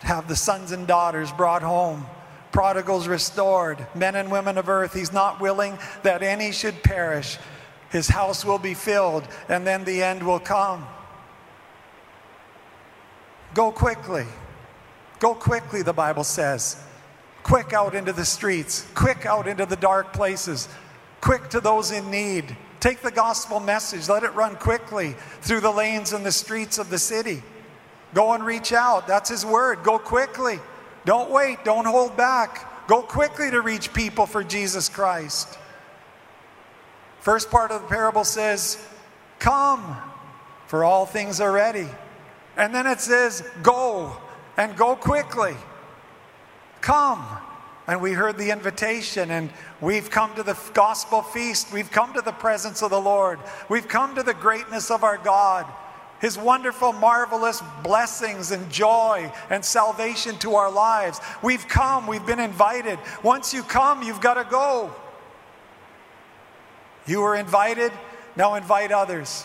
[0.00, 2.06] have the sons and daughters brought home
[2.52, 4.92] prodigals restored, men and women of earth.
[4.92, 7.38] He's not willing that any should perish.
[7.90, 10.86] His house will be filled, and then the end will come.
[13.54, 14.26] Go quickly.
[15.20, 16.82] Go quickly, the Bible says.
[17.42, 20.68] Quick out into the streets, quick out into the dark places,
[21.20, 22.56] quick to those in need.
[22.80, 26.90] Take the gospel message, let it run quickly through the lanes and the streets of
[26.90, 27.42] the city.
[28.14, 29.06] Go and reach out.
[29.06, 29.82] That's His word.
[29.82, 30.58] Go quickly.
[31.04, 32.86] Don't wait, don't hold back.
[32.86, 35.58] Go quickly to reach people for Jesus Christ.
[37.20, 38.78] First part of the parable says,
[39.38, 39.96] Come,
[40.66, 41.86] for all things are ready.
[42.56, 44.16] And then it says, Go,
[44.56, 45.54] and go quickly.
[46.80, 47.24] Come.
[47.86, 51.72] And we heard the invitation, and we've come to the gospel feast.
[51.72, 53.38] We've come to the presence of the Lord.
[53.70, 55.66] We've come to the greatness of our God
[56.20, 61.20] his wonderful, marvelous blessings and joy and salvation to our lives.
[61.42, 62.98] We've come, we've been invited.
[63.22, 64.94] Once you come, you've got to go.
[67.06, 67.92] You were invited,
[68.36, 69.44] now invite others.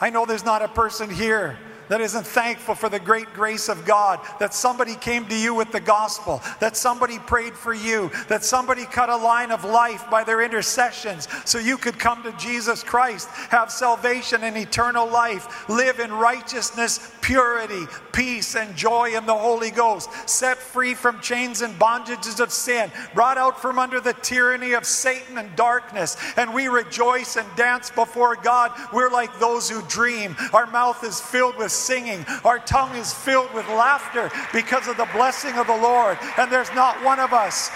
[0.00, 1.58] I know there's not a person here
[1.90, 5.72] that isn't thankful for the great grace of God, that somebody came to you with
[5.72, 10.22] the gospel, that somebody prayed for you, that somebody cut a line of life by
[10.22, 15.98] their intercessions so you could come to Jesus Christ, have salvation and eternal life, live
[15.98, 21.74] in righteousness, purity, peace, and joy in the Holy Ghost, set free from chains and
[21.74, 26.68] bondages of sin, brought out from under the tyranny of Satan and darkness, and we
[26.68, 28.70] rejoice and dance before God.
[28.92, 30.36] We're like those who dream.
[30.52, 32.24] Our mouth is filled with singing.
[32.44, 36.18] Our tongue is filled with laughter because of the blessing of the Lord.
[36.38, 37.70] And there's not one of us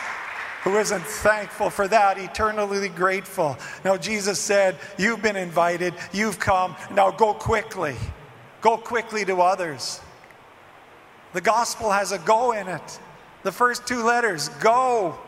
[0.64, 3.58] who isn't thankful for that, eternally grateful.
[3.84, 7.96] Now, Jesus said, You've been invited, you've come, now go quickly.
[8.62, 10.00] Go quickly to others.
[11.34, 12.98] The gospel has a go in it.
[13.42, 15.18] The first two letters, go.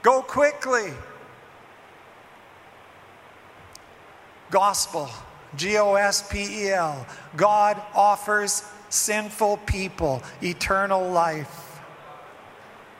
[0.00, 0.92] Go quickly.
[4.50, 5.10] Gospel.
[5.56, 7.06] G O S P E L.
[7.36, 11.80] God offers sinful people eternal life.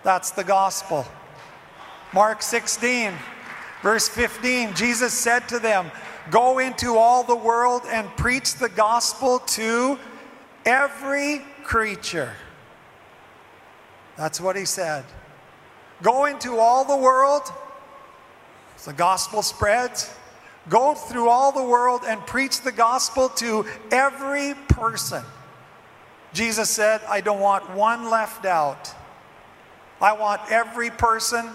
[0.02, 1.06] That's the gospel.
[2.12, 3.12] Mark 16,
[3.82, 5.90] verse 15, Jesus said to them,
[6.30, 9.98] Go into all the world and preach the gospel to
[10.64, 12.32] every creature.
[14.16, 15.04] That's what he said.
[16.02, 17.42] Go into all the world.
[18.84, 20.12] The gospel spreads.
[20.68, 25.24] Go through all the world and preach the gospel to every person.
[26.32, 28.94] Jesus said, I don't want one left out.
[30.00, 31.48] I want every person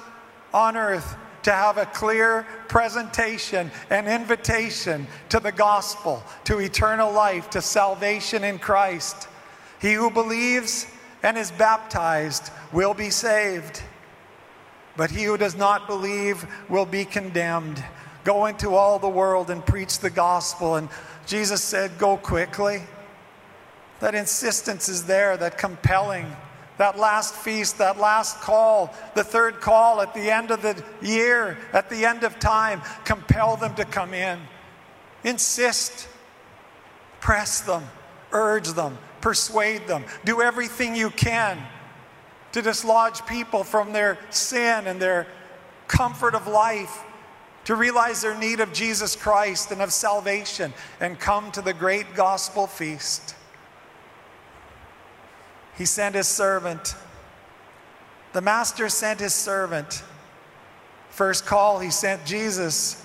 [0.53, 7.51] on earth to have a clear presentation and invitation to the gospel, to eternal life,
[7.51, 9.27] to salvation in Christ.
[9.79, 10.87] He who believes
[11.21, 13.81] and is baptized will be saved,
[14.97, 17.83] but he who does not believe will be condemned.
[18.25, 20.75] Go into all the world and preach the gospel.
[20.75, 20.89] And
[21.25, 22.81] Jesus said, Go quickly.
[24.01, 26.25] That insistence is there, that compelling.
[26.77, 31.57] That last feast, that last call, the third call at the end of the year,
[31.71, 34.41] at the end of time, compel them to come in.
[35.23, 36.09] Insist,
[37.21, 37.83] press them,
[38.33, 41.57] urge them, persuade them, do everything you can
[42.51, 45.27] to dislodge people from their sin and their
[45.87, 47.04] comfort of life,
[47.65, 52.15] to realize their need of Jesus Christ and of salvation, and come to the great
[52.15, 53.35] gospel feast.
[55.77, 56.95] He sent his servant.
[58.33, 60.03] The master sent his servant.
[61.09, 63.03] First call, he sent Jesus.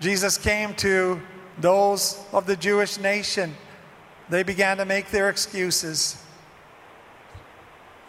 [0.00, 1.20] Jesus came to
[1.58, 3.54] those of the Jewish nation.
[4.28, 6.22] They began to make their excuses,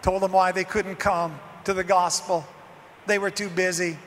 [0.01, 2.45] told them why they couldn't come to the gospel.
[3.07, 3.97] They were too busy.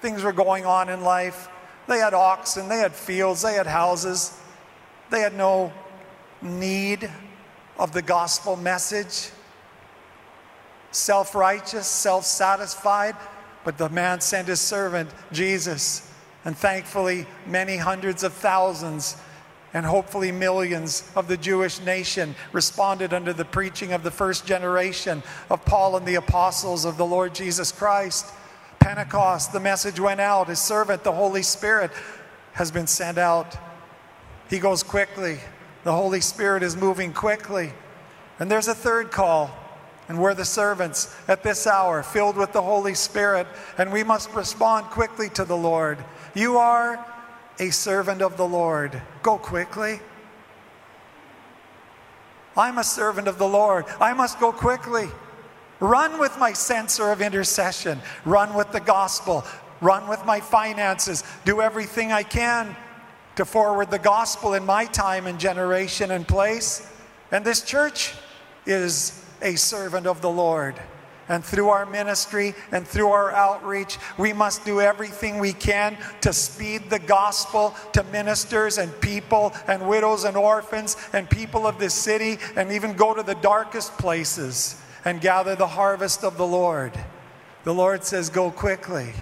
[0.00, 1.48] Things were going on in life.
[1.86, 4.38] They had oxen, they had fields, they had houses.
[5.10, 5.72] They had no
[6.40, 7.10] need
[7.78, 9.30] of the gospel message.
[10.92, 13.16] Self righteous, self satisfied,
[13.64, 16.08] but the man sent his servant, Jesus.
[16.44, 19.16] And thankfully, many hundreds of thousands
[19.72, 25.22] and hopefully millions of the Jewish nation responded under the preaching of the first generation
[25.48, 28.26] of Paul and the apostles of the Lord Jesus Christ.
[28.80, 30.48] Pentecost, the message went out.
[30.48, 31.92] His servant, the Holy Spirit,
[32.54, 33.56] has been sent out.
[34.48, 35.38] He goes quickly.
[35.84, 37.72] The Holy Spirit is moving quickly.
[38.38, 39.50] And there's a third call.
[40.08, 43.46] And we're the servants at this hour, filled with the Holy Spirit,
[43.78, 46.04] and we must respond quickly to the Lord.
[46.34, 47.06] You are
[47.60, 49.00] a servant of the Lord.
[49.22, 50.00] Go quickly.
[52.56, 53.84] I'm a servant of the Lord.
[54.00, 55.08] I must go quickly.
[55.80, 58.00] Run with my censer of intercession.
[58.26, 59.44] Run with the gospel.
[59.80, 61.24] Run with my finances.
[61.46, 62.76] Do everything I can
[63.36, 66.86] to forward the gospel in my time and generation and place.
[67.32, 68.12] And this church
[68.66, 70.74] is a servant of the Lord.
[71.30, 76.32] And through our ministry and through our outreach, we must do everything we can to
[76.32, 81.94] speed the gospel to ministers and people and widows and orphans and people of this
[81.94, 86.92] city and even go to the darkest places and gather the harvest of the Lord.
[87.64, 89.12] The Lord says, Go quickly.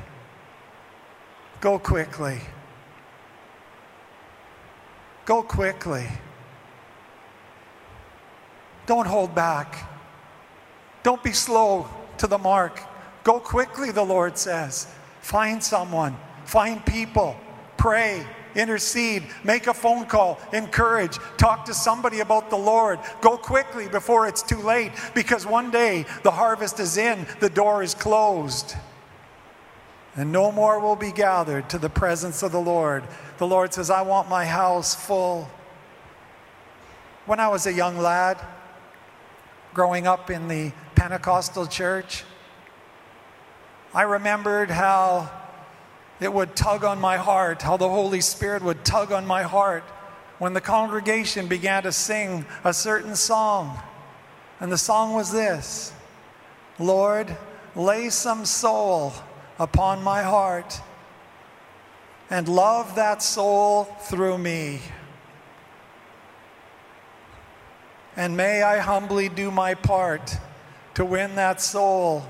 [1.60, 2.40] Go quickly.
[5.24, 6.06] Go quickly.
[8.86, 9.88] Don't hold back.
[11.02, 11.86] Don't be slow
[12.18, 12.80] to the mark.
[13.24, 14.86] Go quickly, the Lord says.
[15.20, 17.36] Find someone, find people,
[17.76, 18.26] pray,
[18.59, 22.98] intercede, make a phone call, encourage, talk to somebody about the Lord.
[23.20, 27.82] Go quickly before it's too late because one day the harvest is in, the door
[27.82, 28.74] is closed.
[30.16, 33.04] And no more will be gathered to the presence of the Lord.
[33.38, 35.48] The Lord says, I want my house full.
[37.24, 38.38] When I was a young lad,
[39.74, 42.24] growing up in the Pentecostal church,
[43.94, 45.30] I remembered how
[46.20, 49.84] it would tug on my heart, how the Holy Spirit would tug on my heart
[50.38, 53.78] when the congregation began to sing a certain song.
[54.60, 55.92] And the song was this
[56.78, 57.36] Lord,
[57.74, 59.12] lay some soul
[59.58, 60.80] upon my heart
[62.30, 64.80] and love that soul through me.
[68.16, 70.36] And may I humbly do my part
[70.94, 72.24] to win that soul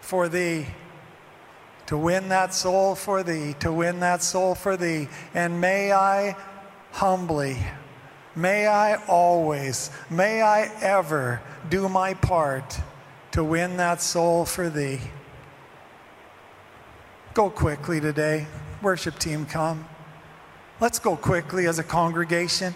[0.00, 0.66] for thee.
[1.90, 5.08] To win that soul for thee, to win that soul for thee.
[5.34, 6.36] And may I
[6.92, 7.56] humbly,
[8.36, 12.78] may I always, may I ever do my part
[13.32, 15.00] to win that soul for thee.
[17.34, 18.46] Go quickly today.
[18.82, 19.84] Worship team, come.
[20.78, 22.72] Let's go quickly as a congregation.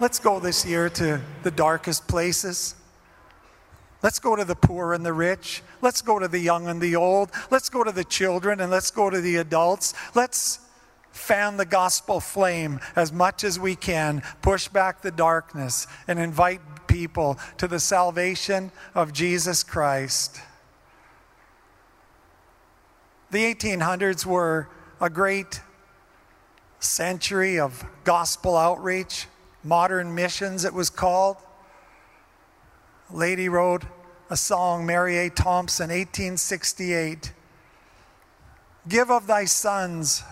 [0.00, 2.74] Let's go this year to the darkest places.
[4.02, 5.62] Let's go to the poor and the rich.
[5.82, 7.30] Let's go to the young and the old.
[7.50, 9.94] Let's go to the children and let's go to the adults.
[10.14, 10.60] Let's
[11.12, 16.60] fan the gospel flame as much as we can, push back the darkness, and invite
[16.86, 20.40] people to the salvation of Jesus Christ.
[23.30, 24.68] The 1800s were
[25.00, 25.60] a great
[26.78, 29.26] century of gospel outreach
[29.62, 31.36] modern missions, it was called.
[33.12, 33.84] Lady wrote
[34.28, 35.30] a song, Mary A.
[35.30, 37.32] Thomson, 1868.
[38.88, 40.22] Give of thy sons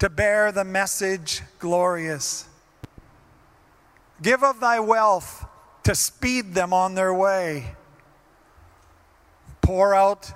[0.00, 2.48] to bear the message glorious.
[4.20, 5.46] Give of thy wealth
[5.84, 7.76] to speed them on their way.
[9.60, 10.32] Pour out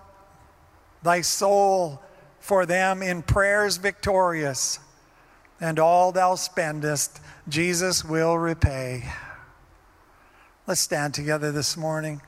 [1.03, 2.01] thy soul
[2.39, 4.79] for them in prayers victorious,
[5.61, 9.05] and all thou spendest Jesus will repay.
[10.67, 12.23] Let's stand together this morning.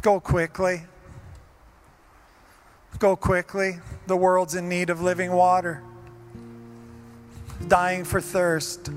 [0.00, 0.84] Go quickly.
[2.98, 3.80] Go quickly.
[4.06, 5.82] The world's in need of living water,
[7.66, 8.90] dying for thirst.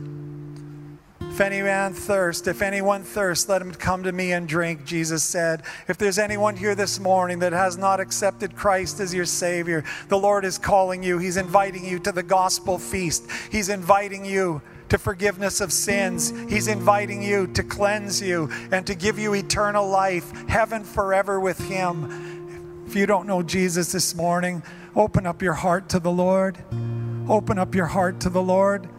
[1.19, 5.21] If any man thirst, if anyone thirst, let him come to me and drink, Jesus
[5.21, 5.63] said.
[5.89, 10.17] If there's anyone here this morning that has not accepted Christ as your Savior, the
[10.17, 11.17] Lord is calling you.
[11.17, 13.25] He's inviting you to the gospel feast.
[13.51, 14.61] He's inviting you
[14.91, 16.33] to forgiveness of sins.
[16.49, 21.57] He's inviting you to cleanse you and to give you eternal life, heaven forever with
[21.59, 22.83] Him.
[22.85, 24.61] If you don't know Jesus this morning,
[24.93, 26.57] open up your heart to the Lord.
[27.29, 28.89] Open up your heart to the Lord.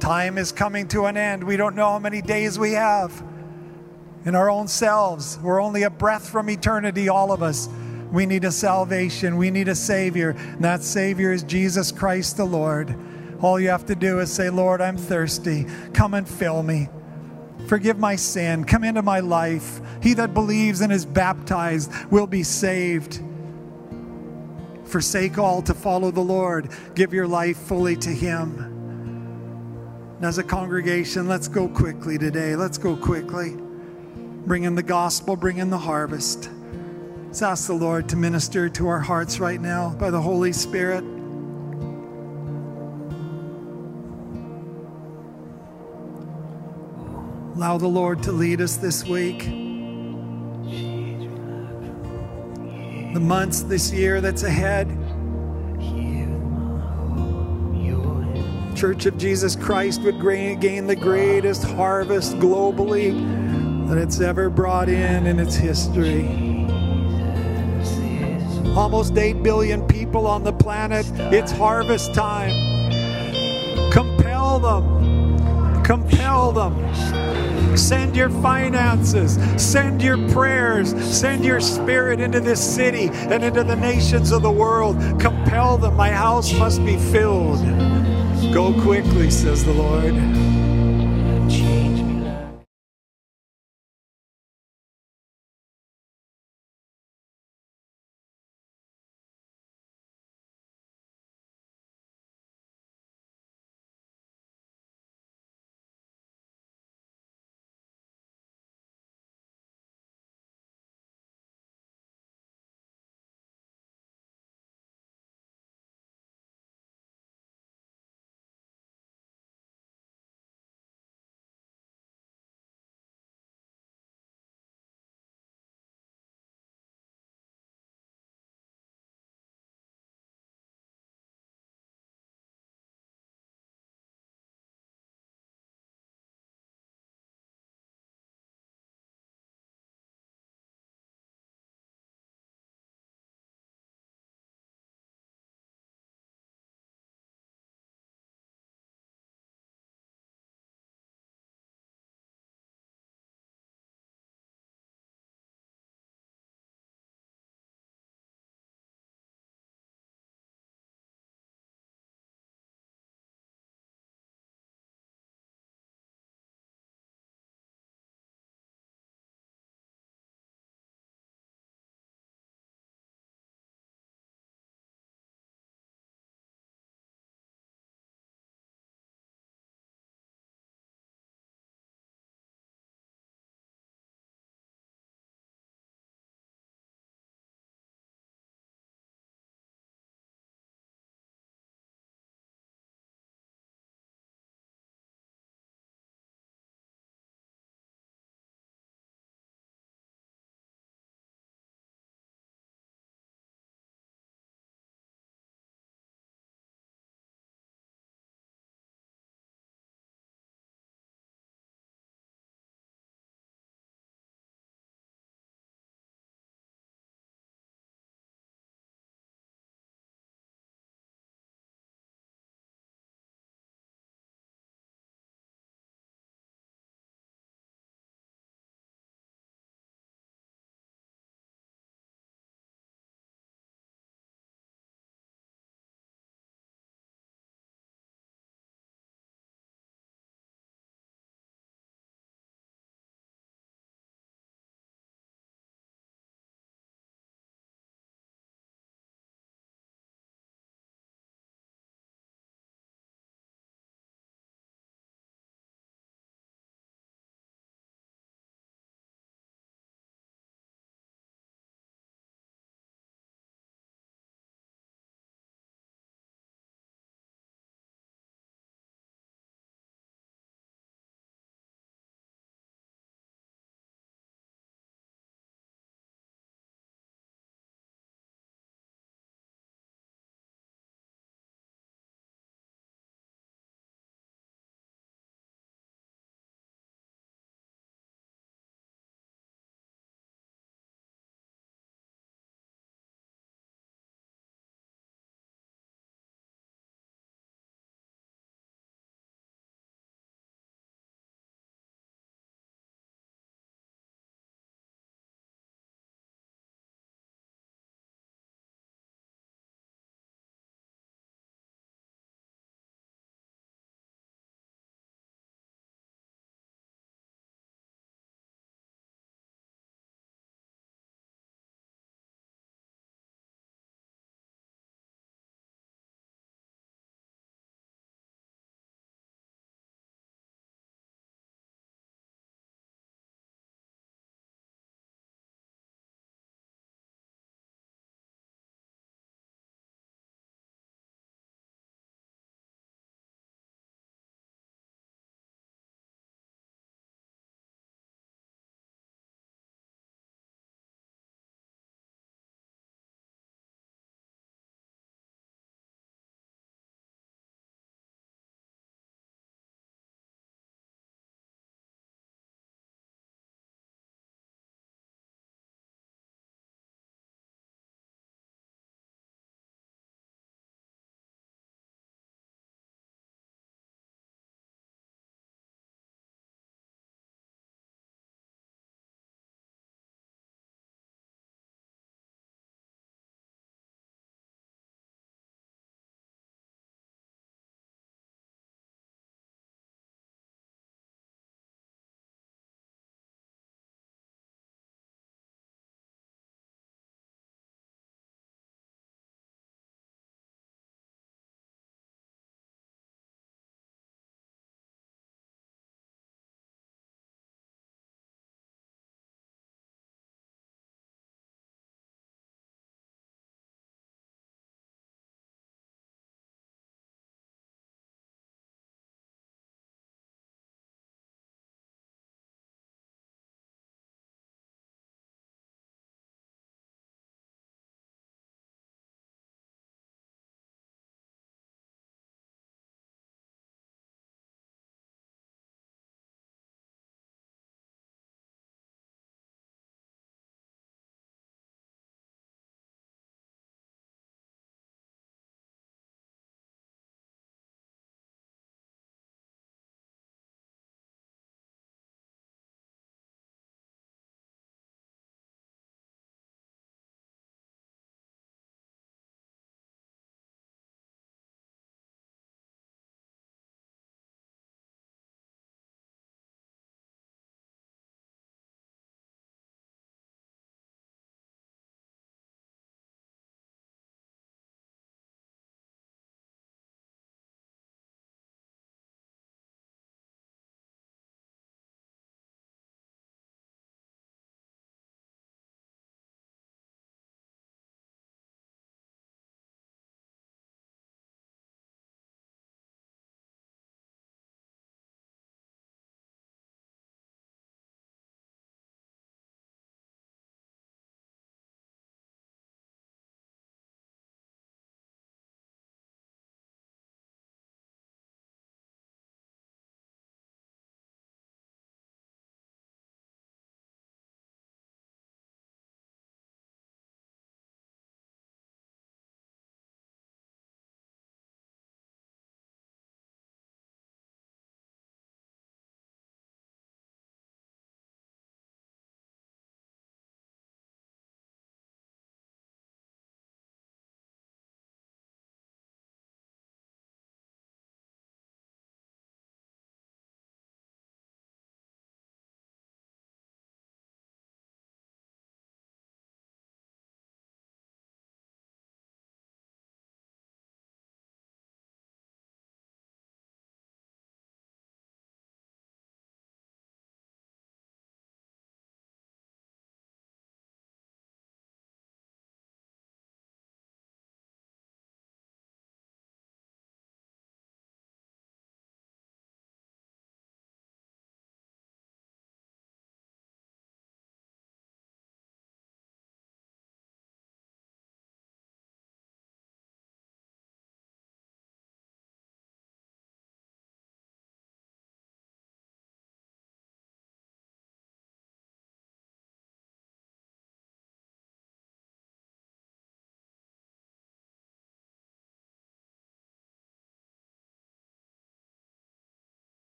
[0.00, 1.42] Time is coming to an end.
[1.42, 3.24] We don't know how many days we have
[4.26, 5.38] in our own selves.
[5.42, 7.70] We're only a breath from eternity, all of us.
[8.12, 9.38] We need a salvation.
[9.38, 10.32] We need a Savior.
[10.36, 12.94] And that Savior is Jesus Christ the Lord.
[13.42, 15.66] All you have to do is say, Lord, I'm thirsty.
[15.92, 16.88] Come and fill me.
[17.66, 18.64] Forgive my sin.
[18.64, 19.80] Come into my life.
[20.00, 23.20] He that believes and is baptized will be saved.
[24.84, 26.70] Forsake all to follow the Lord.
[26.94, 28.72] Give your life fully to Him.
[30.16, 32.54] And as a congregation, let's go quickly today.
[32.54, 33.56] Let's go quickly.
[34.46, 36.48] Bring in the gospel, bring in the harvest.
[37.26, 41.21] Let's ask the Lord to minister to our hearts right now by the Holy Spirit.
[47.62, 49.44] Allow the Lord to lead us this week.
[53.14, 54.88] The months this year that's ahead.
[58.74, 60.20] Church of Jesus Christ would
[60.60, 63.12] gain the greatest harvest globally
[63.86, 66.26] that it's ever brought in in its history.
[68.74, 71.06] Almost 8 billion people on the planet.
[71.32, 72.50] It's harvest time.
[73.92, 75.84] Compel them.
[75.84, 77.51] Compel them.
[77.76, 83.76] Send your finances, send your prayers, send your spirit into this city and into the
[83.76, 84.96] nations of the world.
[85.20, 85.96] Compel them.
[85.96, 87.62] My house must be filled.
[88.52, 90.61] Go quickly, says the Lord.